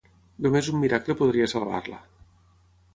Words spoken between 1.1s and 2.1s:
podria salvar-la.